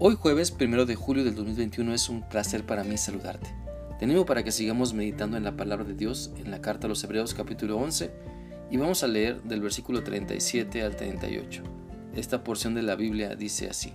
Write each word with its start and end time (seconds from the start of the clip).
Hoy 0.00 0.14
jueves 0.14 0.54
1 0.60 0.86
de 0.86 0.94
julio 0.94 1.24
del 1.24 1.34
2021 1.34 1.92
es 1.92 2.08
un 2.08 2.22
placer 2.22 2.64
para 2.64 2.84
mí 2.84 2.96
saludarte. 2.96 3.52
Te 3.98 4.24
para 4.24 4.44
que 4.44 4.52
sigamos 4.52 4.94
meditando 4.94 5.36
en 5.36 5.42
la 5.42 5.56
palabra 5.56 5.84
de 5.84 5.94
Dios 5.94 6.30
en 6.36 6.52
la 6.52 6.60
carta 6.60 6.86
a 6.86 6.88
los 6.88 7.02
Hebreos 7.02 7.34
capítulo 7.34 7.76
11 7.78 8.12
y 8.70 8.76
vamos 8.76 9.02
a 9.02 9.08
leer 9.08 9.42
del 9.42 9.60
versículo 9.60 10.04
37 10.04 10.84
al 10.84 10.94
38. 10.94 11.64
Esta 12.14 12.44
porción 12.44 12.74
de 12.74 12.82
la 12.82 12.94
Biblia 12.94 13.34
dice 13.34 13.68
así. 13.68 13.92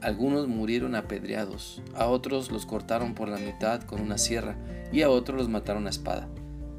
Algunos 0.00 0.46
murieron 0.46 0.94
apedreados, 0.94 1.82
a 1.96 2.06
otros 2.06 2.52
los 2.52 2.64
cortaron 2.64 3.14
por 3.14 3.28
la 3.28 3.38
mitad 3.38 3.82
con 3.82 4.00
una 4.00 4.18
sierra 4.18 4.56
y 4.92 5.02
a 5.02 5.10
otros 5.10 5.36
los 5.36 5.48
mataron 5.48 5.88
a 5.88 5.90
espada. 5.90 6.28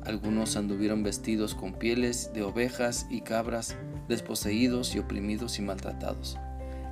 Algunos 0.06 0.56
anduvieron 0.56 1.04
vestidos 1.04 1.56
con 1.56 1.74
pieles 1.74 2.32
de 2.34 2.44
ovejas 2.44 3.06
y 3.10 3.20
cabras, 3.20 3.76
desposeídos 4.08 4.96
y 4.96 5.00
oprimidos 5.00 5.60
y 5.60 5.62
maltratados 5.62 6.38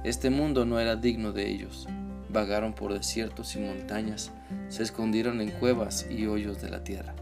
este 0.03 0.29
mundo 0.29 0.65
no 0.65 0.79
era 0.79 0.95
digno 0.95 1.31
de 1.31 1.49
ellos. 1.49 1.87
Vagaron 2.29 2.73
por 2.73 2.93
desiertos 2.93 3.55
y 3.55 3.59
montañas, 3.59 4.31
se 4.69 4.83
escondieron 4.83 5.41
en 5.41 5.51
cuevas 5.51 6.07
y 6.09 6.25
hoyos 6.27 6.61
de 6.61 6.69
la 6.69 6.83
tierra. 6.83 7.13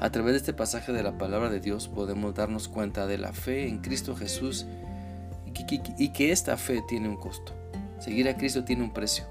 A 0.00 0.10
través 0.10 0.32
de 0.32 0.38
este 0.38 0.52
pasaje 0.52 0.92
de 0.92 1.02
la 1.02 1.18
palabra 1.18 1.50
de 1.50 1.60
Dios 1.60 1.88
podemos 1.88 2.34
darnos 2.34 2.68
cuenta 2.68 3.06
de 3.06 3.18
la 3.18 3.32
fe 3.32 3.68
en 3.68 3.78
Cristo 3.78 4.16
Jesús 4.16 4.66
y 5.98 6.08
que 6.10 6.32
esta 6.32 6.56
fe 6.56 6.82
tiene 6.88 7.08
un 7.08 7.16
costo. 7.16 7.52
Seguir 7.98 8.28
a 8.28 8.36
Cristo 8.36 8.64
tiene 8.64 8.84
un 8.84 8.92
precio. 8.92 9.24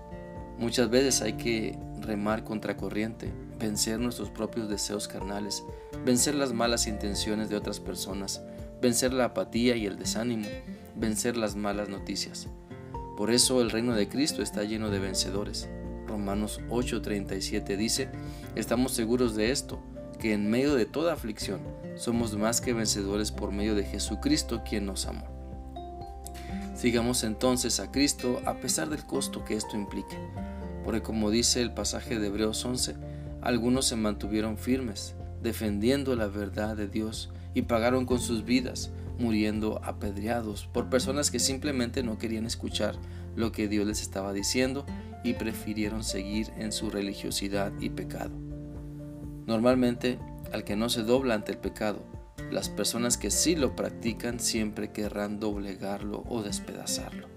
Muchas 0.58 0.90
veces 0.90 1.22
hay 1.22 1.34
que 1.34 1.78
remar 2.02 2.44
contra 2.44 2.76
corriente, 2.76 3.32
vencer 3.60 4.00
nuestros 4.00 4.30
propios 4.30 4.70
deseos 4.70 5.08
carnales, 5.08 5.64
vencer 6.06 6.36
las 6.36 6.52
malas 6.52 6.88
intenciones 6.88 7.50
de 7.50 7.56
otras 7.56 7.80
personas, 7.80 8.42
vencer 8.82 9.14
la 9.14 9.26
apatía 9.26 9.76
y 9.76 9.86
el 9.86 9.98
desánimo, 9.98 10.48
vencer 10.98 11.38
las 11.38 11.56
malas 11.56 11.90
noticias. 11.90 12.48
Por 13.16 13.32
eso 13.32 13.62
el 13.62 13.72
reino 13.72 13.96
de 13.96 14.08
Cristo 14.08 14.42
está 14.42 14.64
lleno 14.64 14.90
de 14.90 15.00
vencedores. 15.00 15.70
Romanos 16.08 16.62
8:37 16.70 17.76
dice, 17.78 18.10
estamos 18.56 18.92
seguros 18.94 19.36
de 19.36 19.52
esto, 19.52 19.80
que 20.20 20.34
en 20.34 20.50
medio 20.50 20.76
de 20.76 20.86
toda 20.86 21.14
aflicción 21.14 21.62
somos 21.96 22.36
más 22.38 22.62
que 22.62 22.74
vencedores 22.74 23.32
por 23.32 23.52
medio 23.52 23.76
de 23.76 23.84
Jesucristo 23.84 24.62
quien 24.68 24.86
nos 24.86 25.06
amó. 25.06 25.26
Sigamos 26.76 27.24
entonces 27.24 27.80
a 27.80 27.92
Cristo 27.92 28.40
a 28.46 28.60
pesar 28.60 28.90
del 28.90 29.04
costo 29.04 29.44
que 29.44 29.56
esto 29.56 29.76
implique, 29.76 30.16
porque 30.86 31.02
como 31.02 31.32
dice 31.32 31.62
el 31.62 31.74
pasaje 31.74 32.20
de 32.20 32.28
Hebreos 32.28 32.64
11, 32.64 32.96
algunos 33.42 33.88
se 33.88 33.96
mantuvieron 33.96 34.58
firmes, 34.58 35.16
defendiendo 35.42 36.16
la 36.16 36.28
verdad 36.28 36.78
de 36.78 36.88
Dios 36.88 37.32
y 37.56 37.64
pagaron 37.64 38.06
con 38.06 38.20
sus 38.20 38.46
vidas, 38.46 38.92
muriendo 39.20 39.80
apedreados 39.84 40.68
por 40.68 40.90
personas 40.90 41.32
que 41.32 41.40
simplemente 41.40 42.04
no 42.04 42.18
querían 42.18 42.46
escuchar 42.46 42.96
lo 43.36 43.52
que 43.52 43.68
Dios 43.68 43.86
les 43.88 44.02
estaba 44.02 44.34
diciendo 44.34 44.86
y 45.24 45.34
prefirieron 45.34 46.04
seguir 46.04 46.52
en 46.58 46.72
su 46.72 46.90
religiosidad 46.90 47.72
y 47.80 47.90
pecado. 47.90 48.32
Normalmente, 49.46 50.20
al 50.52 50.64
que 50.64 50.76
no 50.76 50.90
se 50.90 51.04
dobla 51.04 51.36
ante 51.36 51.52
el 51.52 51.58
pecado, 51.58 52.04
las 52.52 52.70
personas 52.70 53.18
que 53.18 53.32
sí 53.32 53.56
lo 53.56 53.76
practican 53.76 54.40
siempre 54.40 54.92
querrán 54.92 55.40
doblegarlo 55.40 56.24
o 56.30 56.44
despedazarlo. 56.44 57.28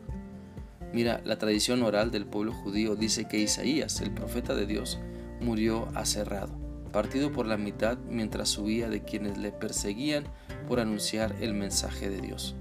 Mira, 0.92 1.20
la 1.24 1.38
tradición 1.38 1.82
oral 1.82 2.10
del 2.10 2.26
pueblo 2.26 2.52
judío 2.52 2.96
dice 2.96 3.26
que 3.26 3.38
Isaías, 3.38 4.00
el 4.00 4.12
profeta 4.12 4.54
de 4.54 4.66
Dios, 4.66 4.98
murió 5.40 5.88
aserrado 5.94 6.60
partido 6.90 7.32
por 7.32 7.46
la 7.46 7.56
mitad 7.56 7.98
mientras 8.08 8.56
huía 8.58 8.88
de 8.88 9.02
quienes 9.02 9.38
le 9.38 9.52
perseguían 9.52 10.24
por 10.60 10.80
anunciar 10.80 11.34
el 11.40 11.54
mensaje 11.54 12.10
de 12.10 12.20
Dios. 12.20 12.54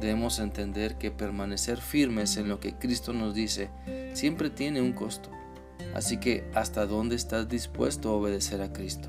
Debemos 0.00 0.38
entender 0.38 0.96
que 0.96 1.10
permanecer 1.10 1.78
firmes 1.78 2.36
en 2.36 2.48
lo 2.48 2.58
que 2.58 2.74
Cristo 2.74 3.12
nos 3.12 3.34
dice 3.34 3.70
siempre 4.14 4.50
tiene 4.50 4.80
un 4.80 4.92
costo. 4.92 5.30
Así 5.94 6.18
que, 6.18 6.48
¿hasta 6.54 6.86
dónde 6.86 7.16
estás 7.16 7.48
dispuesto 7.48 8.10
a 8.10 8.14
obedecer 8.14 8.62
a 8.62 8.72
Cristo? 8.72 9.08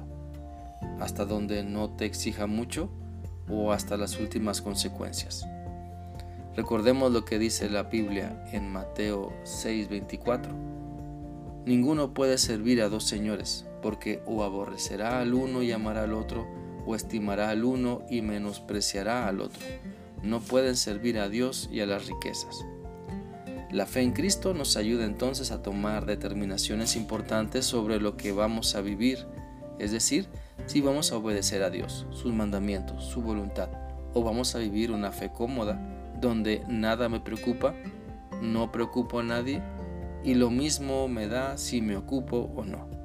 ¿Hasta 0.99 1.25
donde 1.25 1.63
no 1.63 1.91
te 1.91 2.05
exija 2.05 2.47
mucho 2.47 2.89
o 3.49 3.71
hasta 3.71 3.97
las 3.97 4.19
últimas 4.19 4.61
consecuencias? 4.61 5.45
Recordemos 6.55 7.11
lo 7.11 7.23
que 7.23 7.39
dice 7.39 7.69
la 7.69 7.83
Biblia 7.83 8.43
en 8.51 8.69
Mateo 8.69 9.31
6:24. 9.43 10.51
Ninguno 11.65 12.13
puede 12.13 12.37
servir 12.37 12.81
a 12.81 12.89
dos 12.89 13.05
señores 13.05 13.65
porque 13.81 14.21
o 14.25 14.43
aborrecerá 14.43 15.21
al 15.21 15.33
uno 15.33 15.63
y 15.63 15.71
amará 15.71 16.03
al 16.03 16.13
otro, 16.13 16.47
o 16.91 16.95
estimará 16.95 17.49
al 17.49 17.63
uno 17.63 18.01
y 18.09 18.21
menospreciará 18.21 19.27
al 19.27 19.39
otro. 19.39 19.61
No 20.23 20.41
pueden 20.41 20.75
servir 20.75 21.19
a 21.19 21.29
Dios 21.29 21.69
y 21.71 21.79
a 21.79 21.85
las 21.85 22.05
riquezas. 22.05 22.65
La 23.71 23.85
fe 23.85 24.01
en 24.01 24.11
Cristo 24.11 24.53
nos 24.53 24.75
ayuda 24.75 25.05
entonces 25.05 25.51
a 25.51 25.63
tomar 25.63 26.05
determinaciones 26.05 26.97
importantes 26.97 27.65
sobre 27.65 28.01
lo 28.01 28.17
que 28.17 28.33
vamos 28.33 28.75
a 28.75 28.81
vivir, 28.81 29.25
es 29.79 29.93
decir, 29.93 30.27
si 30.65 30.81
vamos 30.81 31.11
a 31.11 31.17
obedecer 31.17 31.63
a 31.63 31.69
Dios, 31.69 32.05
sus 32.11 32.33
mandamientos, 32.33 33.05
su 33.05 33.21
voluntad, 33.21 33.69
o 34.13 34.23
vamos 34.23 34.53
a 34.55 34.59
vivir 34.59 34.91
una 34.91 35.13
fe 35.13 35.31
cómoda, 35.31 35.79
donde 36.19 36.63
nada 36.67 37.07
me 37.07 37.21
preocupa, 37.21 37.73
no 38.41 38.73
preocupo 38.73 39.21
a 39.21 39.23
nadie, 39.23 39.63
y 40.23 40.33
lo 40.33 40.49
mismo 40.49 41.07
me 41.07 41.27
da 41.27 41.57
si 41.57 41.81
me 41.81 41.95
ocupo 41.95 42.51
o 42.55 42.65
no. 42.65 43.00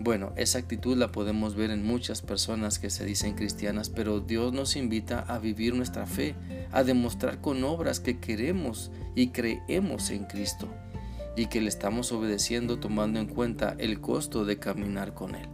Bueno, 0.00 0.32
esa 0.36 0.58
actitud 0.58 0.96
la 0.96 1.12
podemos 1.12 1.54
ver 1.54 1.70
en 1.70 1.86
muchas 1.86 2.20
personas 2.20 2.78
que 2.78 2.90
se 2.90 3.04
dicen 3.04 3.34
cristianas, 3.34 3.90
pero 3.90 4.20
Dios 4.20 4.52
nos 4.52 4.76
invita 4.76 5.20
a 5.20 5.38
vivir 5.38 5.74
nuestra 5.74 6.06
fe, 6.06 6.34
a 6.72 6.82
demostrar 6.82 7.40
con 7.40 7.62
obras 7.64 8.00
que 8.00 8.18
queremos 8.18 8.90
y 9.14 9.28
creemos 9.28 10.10
en 10.10 10.24
Cristo 10.24 10.68
y 11.36 11.46
que 11.46 11.60
le 11.60 11.68
estamos 11.68 12.12
obedeciendo 12.12 12.78
tomando 12.78 13.18
en 13.18 13.26
cuenta 13.26 13.76
el 13.78 14.00
costo 14.00 14.44
de 14.44 14.58
caminar 14.58 15.14
con 15.14 15.34
Él. 15.34 15.48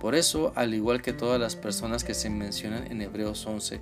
Por 0.00 0.14
eso, 0.14 0.52
al 0.56 0.74
igual 0.74 1.00
que 1.00 1.12
todas 1.12 1.40
las 1.40 1.56
personas 1.56 2.04
que 2.04 2.14
se 2.14 2.30
mencionan 2.30 2.90
en 2.90 3.00
Hebreos 3.00 3.46
11, 3.46 3.80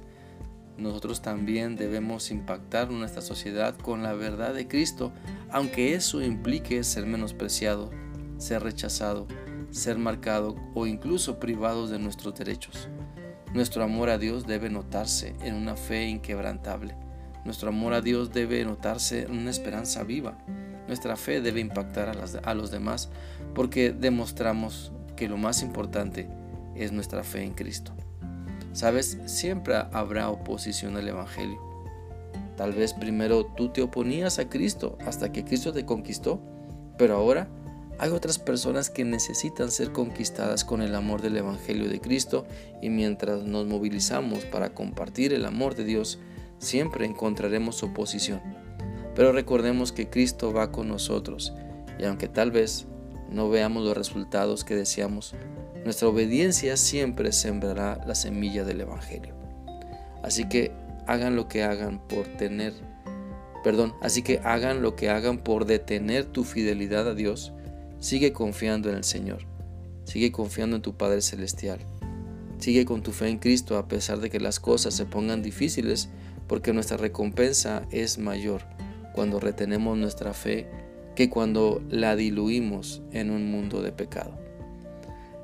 nosotros 0.76 1.20
también 1.20 1.76
debemos 1.76 2.30
impactar 2.30 2.90
nuestra 2.90 3.22
sociedad 3.22 3.76
con 3.76 4.02
la 4.02 4.12
verdad 4.12 4.54
de 4.54 4.68
Cristo, 4.68 5.12
aunque 5.50 5.94
eso 5.94 6.22
implique 6.22 6.84
ser 6.84 7.06
menospreciado, 7.06 7.90
ser 8.38 8.62
rechazado, 8.62 9.26
ser 9.72 9.98
marcado 9.98 10.54
o 10.74 10.86
incluso 10.86 11.40
privados 11.40 11.90
de 11.90 11.98
nuestros 11.98 12.34
derechos. 12.34 12.88
Nuestro 13.52 13.82
amor 13.82 14.10
a 14.10 14.18
Dios 14.18 14.46
debe 14.46 14.70
notarse 14.70 15.34
en 15.42 15.54
una 15.54 15.76
fe 15.76 16.06
inquebrantable. 16.06 16.94
Nuestro 17.44 17.70
amor 17.70 17.94
a 17.94 18.00
Dios 18.00 18.32
debe 18.32 18.64
notarse 18.64 19.22
en 19.22 19.32
una 19.32 19.50
esperanza 19.50 20.04
viva. 20.04 20.38
Nuestra 20.86 21.16
fe 21.16 21.40
debe 21.40 21.60
impactar 21.60 22.08
a, 22.10 22.50
a 22.50 22.54
los 22.54 22.70
demás 22.70 23.10
porque 23.54 23.92
demostramos 23.92 24.92
que 25.16 25.28
lo 25.28 25.36
más 25.36 25.62
importante 25.62 26.28
es 26.76 26.92
nuestra 26.92 27.24
fe 27.24 27.42
en 27.42 27.54
Cristo. 27.54 27.92
Sabes, 28.72 29.18
siempre 29.26 29.74
habrá 29.92 30.30
oposición 30.30 30.96
al 30.96 31.08
Evangelio. 31.08 31.60
Tal 32.56 32.72
vez 32.72 32.92
primero 32.94 33.44
tú 33.44 33.70
te 33.70 33.82
oponías 33.82 34.38
a 34.38 34.48
Cristo 34.48 34.96
hasta 35.06 35.32
que 35.32 35.44
Cristo 35.44 35.72
te 35.72 35.84
conquistó, 35.84 36.42
pero 36.96 37.16
ahora 37.16 37.48
hay 38.02 38.10
otras 38.10 38.40
personas 38.40 38.90
que 38.90 39.04
necesitan 39.04 39.70
ser 39.70 39.92
conquistadas 39.92 40.64
con 40.64 40.82
el 40.82 40.96
amor 40.96 41.22
del 41.22 41.36
Evangelio 41.36 41.88
de 41.88 42.00
Cristo 42.00 42.44
y 42.80 42.90
mientras 42.90 43.44
nos 43.44 43.68
movilizamos 43.68 44.44
para 44.44 44.74
compartir 44.74 45.32
el 45.32 45.44
amor 45.44 45.76
de 45.76 45.84
Dios, 45.84 46.18
siempre 46.58 47.06
encontraremos 47.06 47.80
oposición. 47.84 48.40
Pero 49.14 49.30
recordemos 49.30 49.92
que 49.92 50.10
Cristo 50.10 50.52
va 50.52 50.72
con 50.72 50.88
nosotros 50.88 51.52
y 51.96 52.02
aunque 52.02 52.26
tal 52.26 52.50
vez 52.50 52.86
no 53.30 53.48
veamos 53.48 53.84
los 53.84 53.96
resultados 53.96 54.64
que 54.64 54.74
deseamos, 54.74 55.36
nuestra 55.84 56.08
obediencia 56.08 56.76
siempre 56.76 57.30
sembrará 57.30 58.02
la 58.04 58.16
semilla 58.16 58.64
del 58.64 58.80
Evangelio. 58.80 59.36
Así 60.24 60.48
que 60.48 60.72
hagan 61.06 61.36
lo 61.36 61.46
que 61.46 61.62
hagan 61.62 62.00
por 62.08 62.26
tener, 62.36 62.74
perdón, 63.62 63.94
así 64.02 64.22
que 64.22 64.40
hagan 64.42 64.82
lo 64.82 64.96
que 64.96 65.08
hagan 65.08 65.38
por 65.38 65.66
detener 65.66 66.24
tu 66.24 66.42
fidelidad 66.42 67.06
a 67.06 67.14
Dios 67.14 67.52
Sigue 68.02 68.32
confiando 68.32 68.90
en 68.90 68.96
el 68.96 69.04
Señor. 69.04 69.46
Sigue 70.02 70.32
confiando 70.32 70.74
en 70.74 70.82
tu 70.82 70.96
Padre 70.96 71.20
Celestial. 71.20 71.78
Sigue 72.58 72.84
con 72.84 73.04
tu 73.04 73.12
fe 73.12 73.28
en 73.28 73.38
Cristo 73.38 73.78
a 73.78 73.86
pesar 73.86 74.18
de 74.18 74.28
que 74.28 74.40
las 74.40 74.58
cosas 74.58 74.92
se 74.94 75.06
pongan 75.06 75.40
difíciles, 75.40 76.08
porque 76.48 76.72
nuestra 76.72 76.96
recompensa 76.96 77.86
es 77.92 78.18
mayor 78.18 78.64
cuando 79.14 79.38
retenemos 79.38 79.96
nuestra 79.96 80.34
fe 80.34 80.68
que 81.14 81.30
cuando 81.30 81.80
la 81.90 82.16
diluimos 82.16 83.02
en 83.12 83.30
un 83.30 83.48
mundo 83.52 83.82
de 83.82 83.92
pecado. 83.92 84.36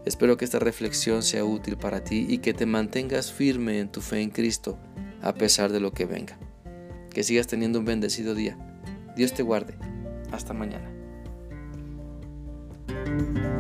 Espero 0.05 0.37
que 0.37 0.45
esta 0.45 0.59
reflexión 0.59 1.23
sea 1.23 1.45
útil 1.45 1.77
para 1.77 2.03
ti 2.03 2.27
y 2.29 2.39
que 2.39 2.55
te 2.55 2.67
mantengas 2.67 3.31
firme 3.31 3.79
en 3.79 3.89
tu 3.89 4.01
fe 4.01 4.21
en 4.21 4.31
Cristo 4.31 4.81
a 5.23 5.33
pesar 5.33 5.71
de 5.71 5.79
lo 5.79 5.93
que 5.93 6.07
venga. 6.07 6.37
Que 7.15 7.23
sigas 7.23 7.47
teniendo 7.47 7.79
un 7.79 7.85
bendecido 7.85 8.35
día. 8.35 8.59
Dios 9.15 9.33
te 9.33 9.45
guarde. 9.45 9.75
Hasta 10.33 10.55
mañana. 10.55 10.98
Thank 13.19 13.37
you. 13.39 13.58